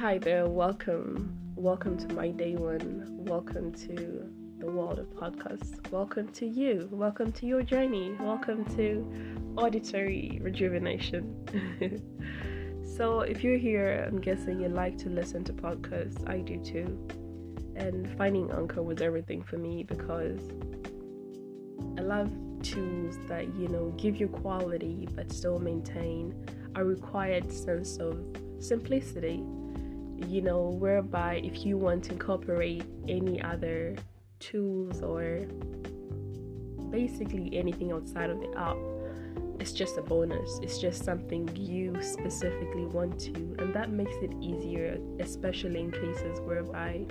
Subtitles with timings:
[0.00, 1.38] Hi there, welcome.
[1.56, 3.04] Welcome to my day one.
[3.10, 4.26] Welcome to
[4.58, 5.76] the world of podcasts.
[5.90, 6.88] Welcome to you.
[6.90, 8.16] Welcome to your journey.
[8.18, 9.06] Welcome to
[9.58, 11.36] auditory rejuvenation.
[12.96, 16.26] so, if you're here, I'm guessing you like to listen to podcasts.
[16.26, 17.06] I do too.
[17.76, 20.40] And finding Anchor was everything for me because
[21.98, 22.32] I love
[22.62, 26.34] tools that, you know, give you quality but still maintain
[26.74, 28.18] a required sense of
[28.60, 29.44] simplicity
[30.26, 33.96] you know, whereby if you want to incorporate any other
[34.38, 35.46] tools or
[36.90, 38.76] basically anything outside of the app,
[39.60, 40.58] it's just a bonus.
[40.62, 46.40] It's just something you specifically want to, and that makes it easier, especially in cases
[46.40, 47.06] whereby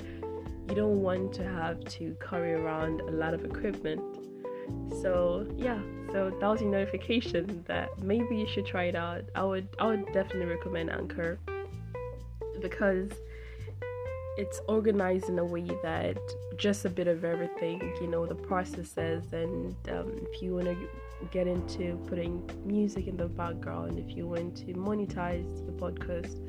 [0.68, 4.02] you don't want to have to carry around a lot of equipment.
[5.02, 5.80] So yeah,
[6.12, 9.24] so that was your notification that maybe you should try it out.
[9.36, 11.40] I would I would definitely recommend Anchor
[12.60, 13.12] because
[14.38, 16.18] it's organized in a way that
[16.56, 20.90] just a bit of everything, you know, the processes, and um, if you want to
[21.32, 26.40] get into putting music in the background, if you want to monetize your podcast,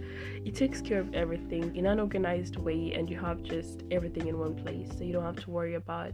[0.46, 4.38] it takes care of everything in an organized way, and you have just everything in
[4.38, 6.12] one place, so you don't have to worry about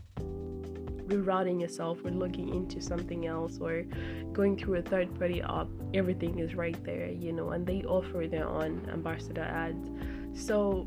[1.06, 3.84] rerouting yourself or looking into something else or
[4.32, 8.26] going through a third party app everything is right there you know and they offer
[8.26, 9.88] their own ambassador ads.
[10.34, 10.86] So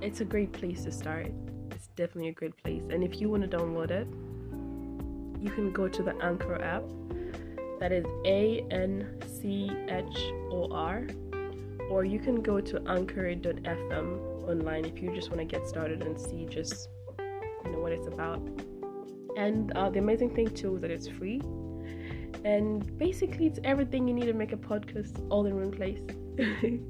[0.00, 1.32] it's a great place to start.
[1.70, 2.82] It's definitely a great place.
[2.90, 4.06] And if you want to download it
[5.44, 6.84] you can go to the anchor app.
[7.78, 11.06] That is a n c h o r.
[11.90, 14.08] Or you can go to anchor.fm
[14.48, 16.88] online if you just want to get started and see just
[17.70, 18.40] know what it's about.
[19.36, 21.40] And uh, the amazing thing too is that it's free,
[22.44, 26.00] and basically it's everything you need to make a podcast all in one place.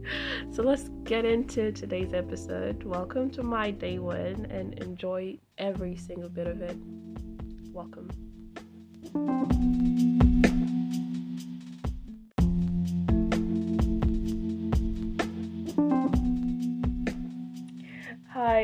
[0.54, 2.82] so let's get into today's episode.
[2.82, 6.76] Welcome to my day one, and enjoy every single bit of it.
[7.72, 8.10] Welcome.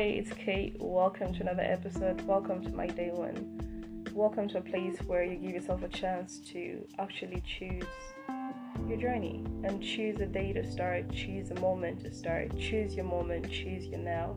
[0.01, 0.75] Hi, it's Kate.
[0.79, 2.21] Welcome to another episode.
[2.21, 4.07] Welcome to my day one.
[4.15, 7.85] Welcome to a place where you give yourself a chance to actually choose
[8.87, 13.05] your journey and choose a day to start, choose a moment to start, choose your
[13.05, 14.33] moment, choose your now.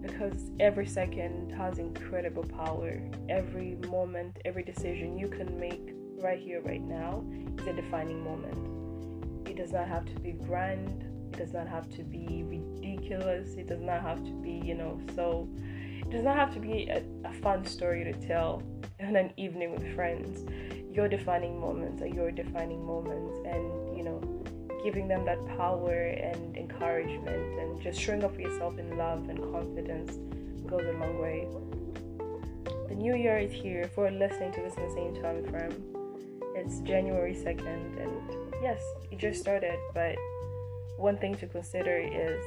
[0.00, 3.00] Because every second has incredible power.
[3.28, 7.24] Every moment, every decision you can make right here, right now
[7.58, 9.48] is a defining moment.
[9.48, 11.04] It does not have to be grand,
[11.38, 13.54] does not have to be ridiculous.
[13.54, 15.48] It does not have to be, you know, so
[16.00, 18.62] it does not have to be a, a fun story to tell
[19.00, 20.44] on an evening with friends.
[20.92, 24.20] Your defining moments are your defining moments, and you know,
[24.82, 29.38] giving them that power and encouragement, and just showing up for yourself in love and
[29.52, 30.16] confidence
[30.66, 31.46] goes a long way.
[32.88, 33.82] The new year is here.
[33.82, 35.84] If we're listening to this in the same time frame,
[36.56, 38.80] it's January 2nd, and yes,
[39.12, 40.16] it just started, but
[40.98, 42.42] one thing to consider is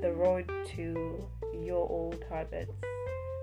[0.00, 1.24] the road to
[1.62, 2.72] your old habits,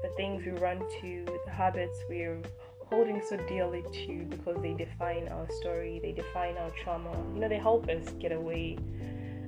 [0.04, 2.42] the things we run to, the habits we're
[2.90, 7.12] holding so dearly to because they define our story, they define our trauma.
[7.34, 8.78] You know, they help us get away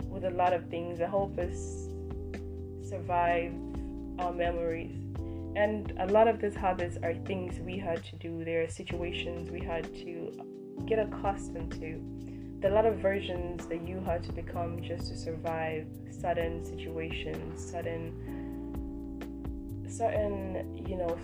[0.08, 1.90] with a lot of things, they help us
[2.88, 3.54] survive
[4.20, 4.96] our memories.
[5.58, 9.52] And a lot of these habits are things we had to do, there are situations
[9.52, 10.32] we had to
[10.86, 12.02] get accustomed to
[12.64, 18.14] a lot of versions that you had to become just to survive sudden situations, sudden,
[19.88, 21.18] certain, you know,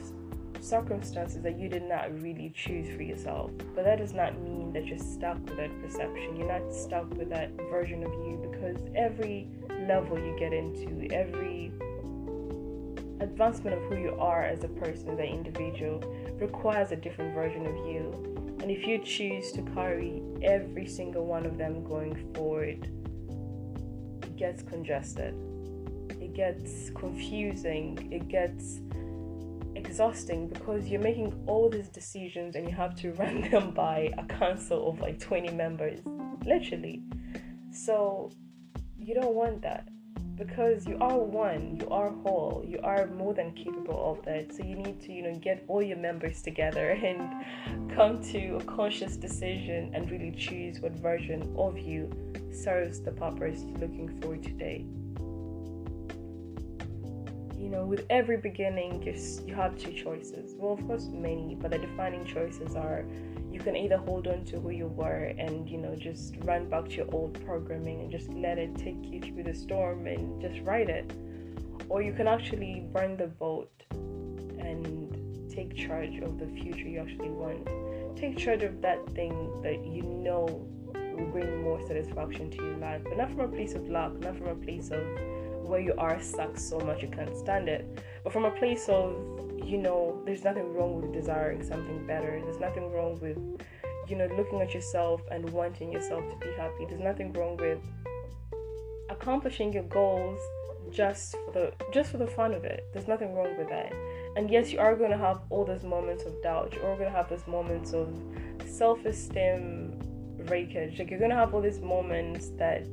[0.59, 3.51] circumstances that you did not really choose for yourself.
[3.75, 6.35] But that does not mean that you're stuck with that perception.
[6.35, 9.47] You're not stuck with that version of you because every
[9.87, 11.71] level you get into, every
[13.19, 15.99] advancement of who you are as a person, as an individual,
[16.39, 18.11] requires a different version of you.
[18.61, 22.89] And if you choose to carry every single one of them going forward,
[24.35, 25.33] gets congested,
[26.21, 28.79] it gets confusing, it gets
[29.75, 34.25] exhausting because you're making all these decisions and you have to run them by a
[34.25, 35.99] council of like 20 members,
[36.45, 37.01] literally.
[37.71, 38.31] So
[38.97, 39.87] you don't want that
[40.37, 44.53] because you are one, you are whole, you are more than capable of that.
[44.53, 48.63] So you need to, you know, get all your members together and come to a
[48.63, 52.11] conscious decision and really choose what version of you
[52.51, 54.85] serves the purpose you're looking for today.
[57.57, 60.53] You know, with every beginning, you you have two choices.
[60.55, 63.03] Well, of course, many, but the defining choices are
[63.57, 66.85] you can either hold on to who you were and you know just run back
[66.85, 70.61] to your old programming and just let it take you through the storm and just
[70.61, 71.11] ride it.
[71.89, 77.29] Or you can actually burn the boat and take charge of the future you actually
[77.29, 77.67] want.
[78.15, 79.33] Take charge of that thing
[79.63, 80.45] that you know
[80.93, 84.37] will bring more satisfaction to your life but not from a place of luck not
[84.37, 85.01] from a place of
[85.67, 89.15] where you are sucks so much you can't stand it but from a place of
[89.63, 92.39] you know, there's nothing wrong with desiring something better.
[92.43, 93.37] There's nothing wrong with,
[94.07, 96.85] you know, looking at yourself and wanting yourself to be happy.
[96.87, 97.79] There's nothing wrong with
[99.09, 100.39] accomplishing your goals
[100.91, 102.87] just for the just for the fun of it.
[102.93, 103.91] There's nothing wrong with that.
[104.35, 106.73] And yes, you are going to have all those moments of doubt.
[106.73, 108.09] You're going to have those moments of
[108.65, 109.99] self-esteem
[110.45, 110.99] breakage.
[110.99, 112.87] Like you're going to have all these moments that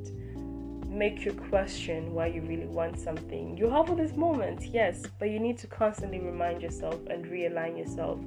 [0.95, 3.57] make you question why you really want something.
[3.57, 7.77] You have all these moments, yes, but you need to constantly remind yourself and realign
[7.77, 8.21] yourself.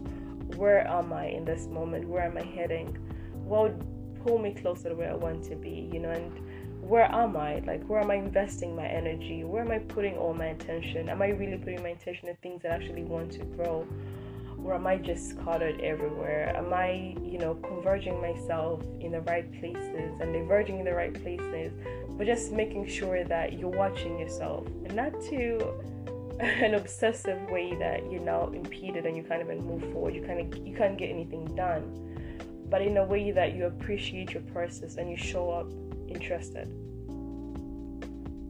[0.57, 2.07] Where am I in this moment?
[2.07, 2.87] Where am I heading?
[3.45, 5.89] What would pull me closer to where I want to be?
[5.93, 6.31] You know, and
[6.81, 7.59] where am I?
[7.59, 9.45] Like, where am I investing my energy?
[9.45, 11.07] Where am I putting all my attention?
[11.07, 13.87] Am I really putting my attention in things that I actually want to grow?
[14.67, 16.53] Or am I just scattered everywhere?
[16.55, 21.13] Am I, you know, converging myself in the right places and diverging in the right
[21.13, 21.71] places?
[22.09, 25.73] But just making sure that you're watching yourself and not to
[26.39, 30.13] an obsessive way that you're now impeded and you can't even move forward.
[30.13, 34.43] You of you can't get anything done, but in a way that you appreciate your
[34.43, 35.71] process and you show up
[36.09, 36.67] interested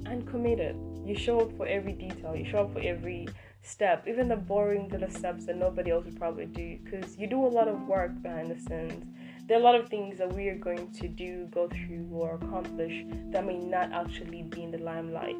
[0.07, 0.75] and committed.
[1.05, 2.35] You show up for every detail.
[2.35, 3.27] You show up for every
[3.61, 7.45] step, even the boring little steps that nobody else would probably do, because you do
[7.45, 9.05] a lot of work behind the scenes.
[9.47, 12.35] There are a lot of things that we are going to do, go through, or
[12.35, 15.37] accomplish that may not actually be in the limelight,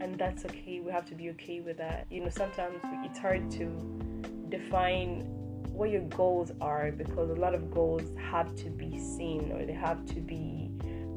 [0.00, 0.80] and that's okay.
[0.80, 2.06] We have to be okay with that.
[2.10, 3.66] You know, sometimes it's hard to
[4.48, 5.24] define
[5.76, 9.74] what your goals are because a lot of goals have to be seen or they
[9.74, 10.70] have to be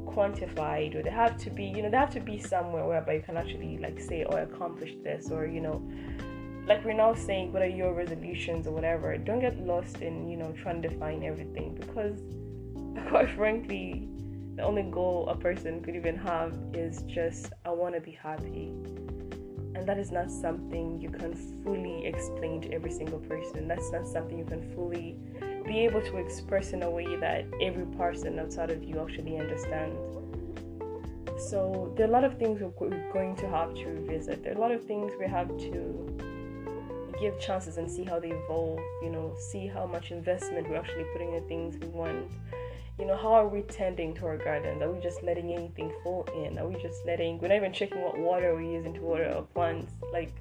[0.06, 3.22] quantified or they have to be you know they have to be somewhere whereby you
[3.22, 5.82] can actually like say oh I accomplished this or you know
[6.70, 10.38] like we're now saying what are your resolutions or whatever don't get lost in you
[10.38, 12.22] know trying to define everything because
[13.10, 14.08] quite frankly
[14.56, 18.74] the only goal a person could even have is just i want to be happy.
[19.76, 21.34] And that is not something you can
[21.64, 23.68] fully explain to every single person.
[23.68, 25.18] That's not something you can fully
[25.66, 29.98] be able to express in a way that every person outside of you actually understands.
[31.50, 34.44] So there are a lot of things we're going to have to revisit.
[34.44, 36.29] There are a lot of things we have to
[37.20, 41.06] give chances and see how they evolve, you know, see how much investment we're actually
[41.14, 42.32] putting in things we want.
[42.98, 44.84] You know, how are we tending to our garden?
[44.84, 46.60] Are we just letting anything fall in?
[46.60, 49.44] Are we just letting, we're not even checking what water we're using to water our
[49.44, 49.94] plants?
[50.12, 50.34] Like,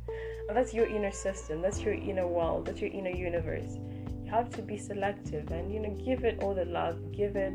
[0.49, 3.77] that's your inner system, that's your inner world, that's your inner universe.
[4.25, 7.55] You have to be selective and, you know, give it all the love, give it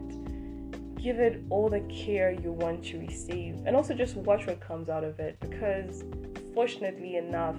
[1.03, 4.87] give it all the care you want to receive and also just watch what comes
[4.87, 6.05] out of it because
[6.53, 7.57] fortunately enough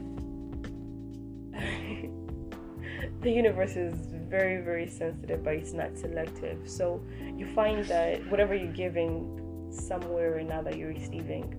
[3.24, 3.96] the universe is
[4.28, 6.68] very, very sensitive, but it's not selective.
[6.68, 7.02] So
[7.36, 9.40] you find that whatever you're giving,
[9.72, 11.52] somewhere or another, you're receiving.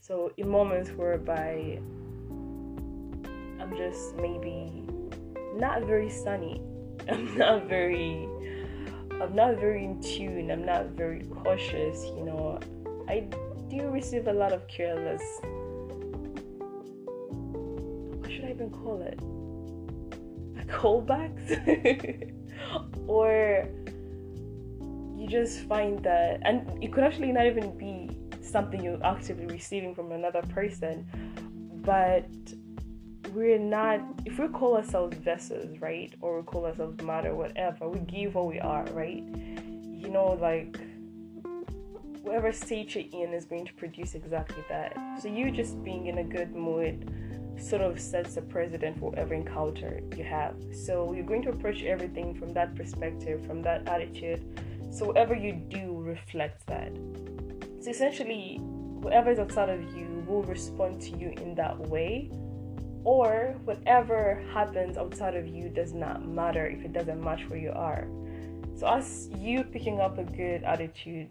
[0.00, 1.78] So in moments whereby
[3.60, 4.84] I'm just maybe
[5.56, 6.60] not very sunny,
[7.08, 8.28] I'm not very,
[9.22, 12.60] I'm not very in tune, I'm not very cautious, you know,
[13.08, 13.26] I
[13.70, 15.22] do receive a lot of careless
[18.20, 19.18] What should I even call it?
[20.74, 21.48] Callbacks?
[23.06, 23.68] or
[25.16, 28.10] you just find that, and it could actually not even be
[28.42, 31.06] something you're actively receiving from another person,
[31.84, 32.28] but
[33.32, 36.12] we're not, if we call ourselves vessels, right?
[36.20, 39.24] Or we call ourselves matter, whatever, we give what we are, right?
[39.24, 40.78] You know, like
[42.22, 44.96] whatever state you're in is going to produce exactly that.
[45.20, 47.10] So you just being in a good mood
[47.58, 50.54] sort of sets the precedent for every encounter you have.
[50.72, 54.42] So you're going to approach everything from that perspective, from that attitude.
[54.90, 56.92] So whatever you do reflects that.
[57.80, 62.30] So essentially, whatever is outside of you will respond to you in that way.
[63.04, 67.72] Or whatever happens outside of you does not matter if it doesn't match where you
[67.72, 68.06] are.
[68.76, 71.28] So as you picking up a good attitude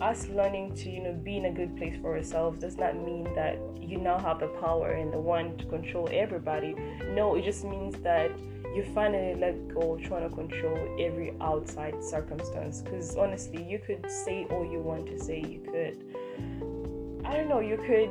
[0.00, 3.24] us learning to you know be in a good place for ourselves does not mean
[3.34, 6.74] that you now have the power and the one to control everybody
[7.14, 8.30] no it just means that
[8.74, 14.46] you finally let go trying to control every outside circumstance because honestly you could say
[14.50, 18.10] all you want to say you could i don't know you could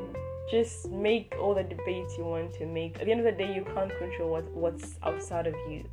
[0.50, 3.54] just make all the debates you want to make at the end of the day
[3.54, 5.84] you can't control what, what's outside of you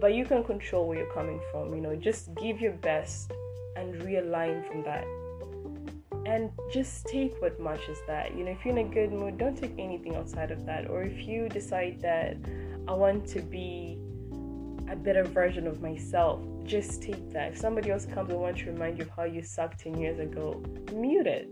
[0.00, 1.74] but you can control where you're coming from.
[1.74, 3.32] You know, just give your best
[3.76, 5.04] and realign from that.
[6.30, 8.36] And just take what matches that.
[8.36, 10.88] You know, if you're in a good mood, don't take anything outside of that.
[10.88, 12.36] Or if you decide that
[12.86, 13.98] I want to be
[14.88, 17.54] a better version of myself, just take that.
[17.54, 20.20] If somebody else comes and wants to remind you of how you sucked 10 years
[20.20, 21.50] ago, mute it.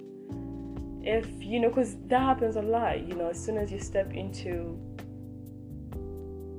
[1.02, 4.12] If, you know, because that happens a lot, you know, as soon as you step
[4.12, 4.78] into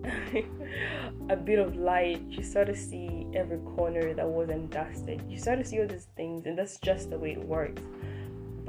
[1.29, 5.21] a bit of light, you start to see every corner that wasn't dusted.
[5.29, 7.81] You start to see all these things, and that's just the way it works.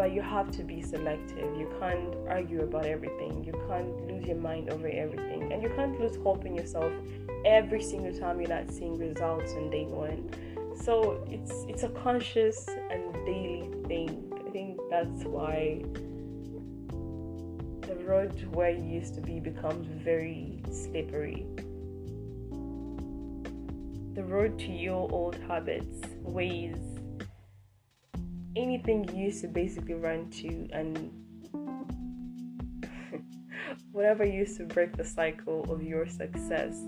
[0.00, 1.58] But you have to be selective.
[1.58, 3.44] You can't argue about everything.
[3.44, 5.52] You can't lose your mind over everything.
[5.52, 6.90] And you can't lose hope in yourself
[7.44, 10.30] every single time you're not seeing results on day one.
[10.74, 14.32] So it's it's a conscious and daily thing.
[14.34, 15.82] I think that's why
[17.86, 21.44] the road where you used to be becomes very slippery.
[24.14, 26.78] The road to your old habits, ways,
[28.56, 31.10] anything you used to basically run to, and
[33.92, 36.80] whatever used to break the cycle of your success,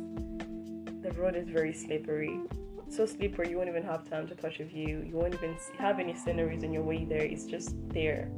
[1.02, 2.40] the road is very slippery.
[2.88, 5.02] So slippery, you won't even have time to touch a view.
[5.06, 7.22] You won't even have any sceneries on your way there.
[7.22, 8.30] It's just there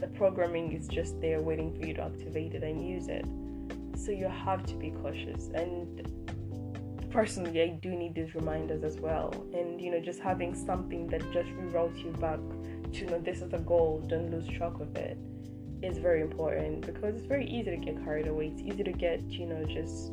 [0.00, 3.26] the programming is just there waiting for you to activate it and use it.
[3.96, 5.50] So you have to be cautious.
[5.54, 6.00] And
[7.10, 9.32] personally, I do need these reminders as well.
[9.52, 12.38] And you know, just having something that just reroutes you back
[12.92, 15.18] to you know this is the goal, don't lose track of it
[15.82, 18.48] is very important because it's very easy to get carried away.
[18.48, 20.12] It's easy to get, you know, just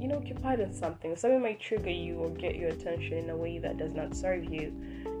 [0.00, 1.16] you know, occupied in something.
[1.16, 4.44] Something might trigger you or get your attention in a way that does not serve
[4.44, 4.72] you.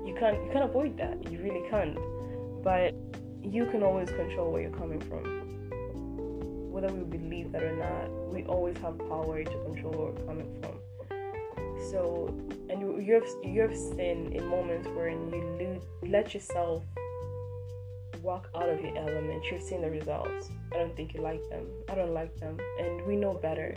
[0.06, 1.30] You can't you can't avoid that.
[1.30, 1.96] You really can't.
[2.62, 2.94] But
[3.42, 5.57] you can always control where you're coming from.
[6.78, 10.62] Whether we believe that or not, we always have power to control where we're coming
[10.62, 10.78] from.
[11.90, 12.32] So,
[12.70, 16.84] and you, have you have seen in moments wherein you let yourself
[18.22, 19.42] walk out of your element.
[19.50, 20.50] You've seen the results.
[20.72, 21.66] I don't think you like them.
[21.88, 23.74] I don't like them, and we know better.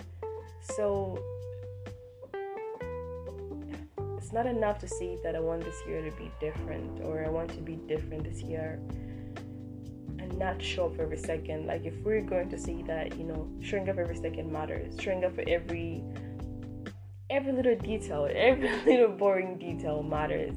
[0.61, 1.17] So
[4.19, 7.29] it's not enough to say that I want this year to be different or I
[7.29, 8.79] want to be different this year
[10.41, 11.67] not show up every second.
[11.67, 15.23] Like if we're going to say that, you know, showing up every second matters, showing
[15.23, 16.03] up for every
[17.29, 20.55] every little detail, every little boring detail matters.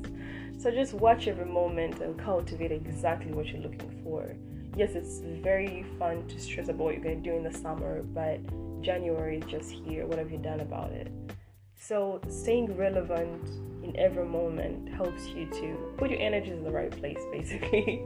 [0.59, 4.35] So just watch every moment and cultivate exactly what you're looking for.
[4.77, 8.41] Yes, it's very fun to stress about what you're to do in the summer, but
[8.83, 10.07] January is just here.
[10.07, 11.13] What have you done about it?
[11.77, 13.43] So staying relevant
[13.85, 18.05] in every moment helps you to put your energies in the right place, basically,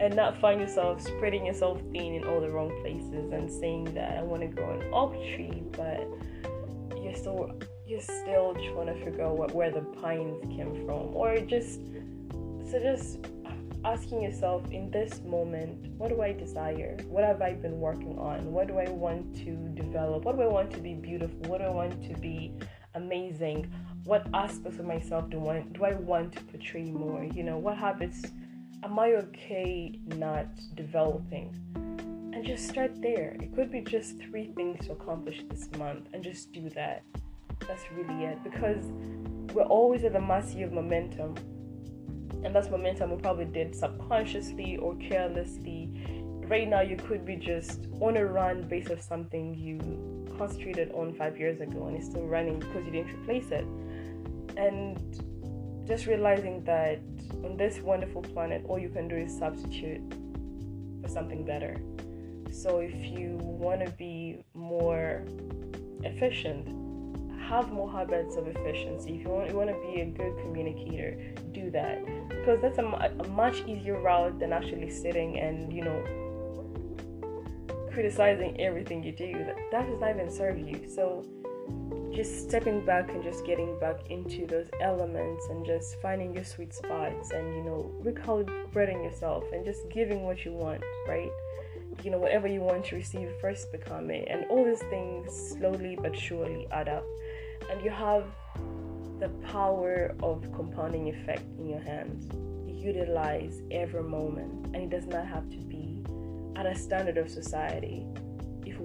[0.00, 4.18] and not find yourself spreading yourself thin in all the wrong places and saying that
[4.18, 6.06] I want to grow an oak tree, but
[7.02, 11.38] you're still you're still trying to figure out what, where the pines came from, or
[11.38, 11.80] just
[12.70, 13.18] so just
[13.84, 16.96] asking yourself in this moment, what do I desire?
[17.08, 18.52] What have I been working on?
[18.52, 20.24] What do I want to develop?
[20.24, 21.38] What do I want to be beautiful?
[21.48, 22.52] What do I want to be
[22.96, 23.72] amazing?
[24.06, 27.24] What aspects of myself do I do I want to portray more?
[27.24, 28.22] You know, what habits
[28.84, 30.46] am I okay not
[30.76, 31.52] developing?
[31.74, 33.36] And just start there.
[33.40, 37.02] It could be just three things to accomplish this month and just do that.
[37.66, 38.44] That's really it.
[38.44, 38.84] Because
[39.52, 41.34] we're always at the mercy of momentum.
[42.44, 45.90] And that's momentum we probably did subconsciously or carelessly.
[46.46, 49.80] Right now you could be just on a run based on something you
[50.38, 53.66] concentrated on five years ago and it's still running because you didn't replace it.
[54.56, 57.00] And just realizing that
[57.44, 60.02] on this wonderful planet, all you can do is substitute
[61.02, 61.76] for something better.
[62.50, 65.22] So if you want to be more
[66.02, 66.66] efficient,
[67.48, 69.16] have more habits of efficiency.
[69.16, 71.16] If you want, you want to be a good communicator,
[71.52, 76.02] do that because that's a, a much easier route than actually sitting and you know
[77.92, 79.32] criticizing everything you do.
[79.32, 80.88] That, that does not even serve you.
[80.88, 81.24] So
[82.16, 86.72] just stepping back and just getting back into those elements and just finding your sweet
[86.72, 91.30] spots and you know recalibrating yourself and just giving what you want, right?
[92.02, 94.28] You know, whatever you want to receive, first become it.
[94.30, 97.04] And all these things slowly but surely add up.
[97.70, 98.24] And you have
[99.18, 102.28] the power of compounding effect in your hands.
[102.66, 106.02] You utilize every moment, and it does not have to be
[106.54, 108.06] at a standard of society.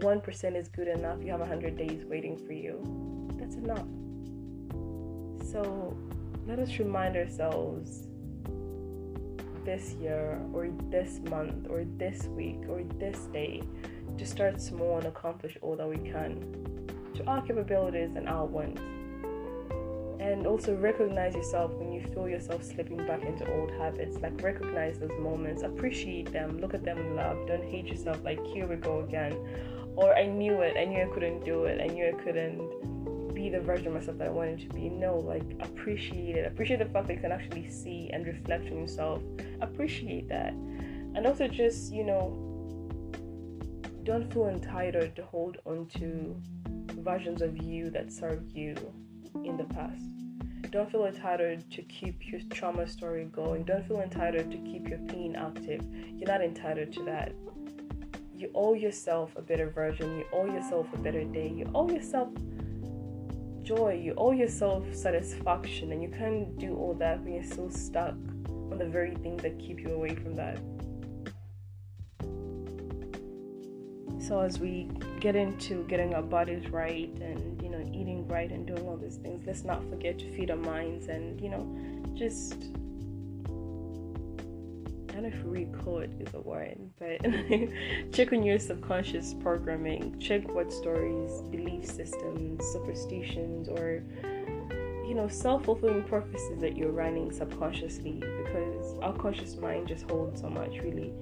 [0.01, 2.81] If 1% is good enough, you have 100 days waiting for you.
[3.37, 3.85] That's enough.
[5.51, 5.95] So
[6.47, 8.07] let us remind ourselves
[9.63, 13.61] this year, or this month, or this week, or this day
[14.17, 16.41] to start small and accomplish all that we can.
[17.15, 18.81] to our capabilities and our wants.
[20.19, 24.17] And also recognize yourself when you feel yourself slipping back into old habits.
[24.17, 27.47] Like recognize those moments, appreciate them, look at them with love.
[27.47, 29.35] Don't hate yourself like here we go again.
[29.95, 33.49] Or I knew it, I knew I couldn't do it, I knew I couldn't be
[33.49, 34.89] the version of myself that I wanted to be.
[34.89, 36.45] No, like appreciate it.
[36.45, 39.21] Appreciate the fact that you can actually see and reflect on yourself.
[39.61, 40.53] Appreciate that.
[40.53, 42.51] And also just, you know,
[44.03, 46.35] don't feel entitled to hold on to
[47.01, 48.75] versions of you that served you
[49.43, 50.05] in the past.
[50.71, 53.63] Don't feel entitled to keep your trauma story going.
[53.63, 55.85] Don't feel entitled to keep your pain active.
[56.15, 57.33] You're not entitled to that.
[58.41, 60.17] You owe yourself a better version.
[60.17, 61.47] You owe yourself a better day.
[61.47, 62.29] You owe yourself
[63.61, 64.01] joy.
[64.03, 65.91] You owe yourself satisfaction.
[65.91, 68.15] And you can't do all that when you're still stuck
[68.47, 70.57] on the very things that keep you away from that.
[74.19, 78.65] So as we get into getting our bodies right and you know eating right and
[78.65, 81.63] doing all these things, let's not forget to feed our minds and you know
[82.15, 82.71] just
[85.21, 87.21] Know if record is a word, but
[88.11, 90.17] check on your subconscious programming.
[90.17, 94.01] Check what stories, belief systems, superstitions, or
[95.07, 100.49] you know self-fulfilling prophecies that you're running subconsciously because our conscious mind just holds so
[100.49, 101.13] much really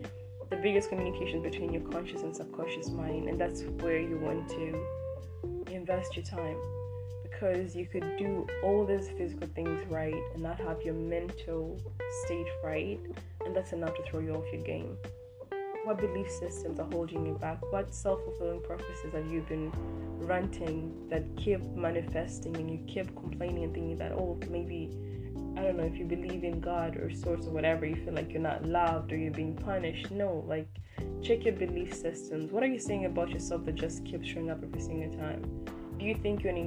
[0.49, 5.73] the biggest communication between your conscious and subconscious mind, and that's where you want to
[5.73, 6.55] invest your time
[7.39, 11.79] because you could do all those physical things right and not have your mental
[12.25, 12.99] state right,
[13.45, 14.97] and that's enough to throw you off your game.
[15.85, 17.59] What belief systems are holding you back?
[17.71, 19.71] What self fulfilling prophecies have you been
[20.19, 24.97] ranting that keep manifesting and you keep complaining and thinking that, oh, maybe
[25.57, 28.31] I don't know if you believe in God or source or whatever, you feel like
[28.31, 30.11] you're not loved or you're being punished.
[30.11, 30.67] No, like
[31.23, 32.51] check your belief systems.
[32.51, 35.65] What are you saying about yourself that just keeps showing up every single time?
[35.97, 36.57] Do you think you're an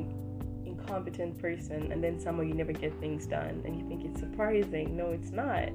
[0.73, 4.97] incompetent person and then somehow you never get things done and you think it's surprising?
[4.97, 5.71] No, it's not.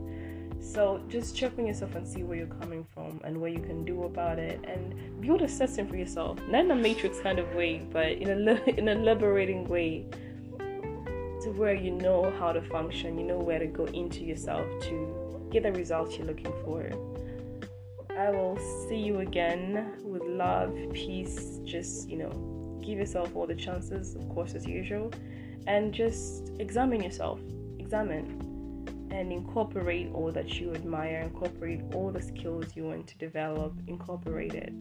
[0.60, 3.86] So just check on yourself and see where you're coming from and what you can
[3.86, 6.40] do about it and build a system for yourself.
[6.50, 10.08] Not in a matrix kind of way, but in a in a liberating way
[11.42, 15.48] to where you know how to function, you know where to go into yourself to
[15.52, 16.92] get the results you're looking for.
[18.18, 18.58] I will
[18.90, 22.57] see you again with love, peace, just, you know,
[22.88, 25.12] give yourself all the chances, of course, as usual,
[25.68, 27.40] and just examine yourself.
[27.78, 28.28] Examine
[29.12, 34.54] and incorporate all that you admire, incorporate all the skills you want to develop, incorporate
[34.54, 34.74] it.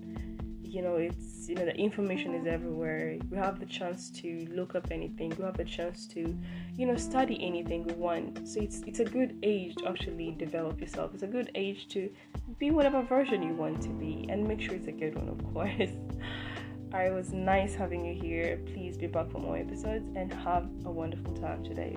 [0.62, 3.16] You know it's you know the information is everywhere.
[3.31, 5.33] We have the chance to look up anything.
[5.38, 6.37] We have the chance to
[6.77, 8.47] you know study anything we want.
[8.47, 11.12] So it's it's a good age to actually develop yourself.
[11.14, 12.11] It's a good age to
[12.59, 15.38] be whatever version you want to be and make sure it's a good one of
[15.53, 15.90] course
[16.92, 18.61] I was nice having you here.
[18.72, 21.96] Please be back for more episodes and have a wonderful time today